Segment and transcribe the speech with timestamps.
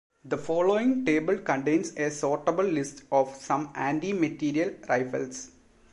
[0.25, 5.51] The following table contains a sortable list of some anti-materiel rifles.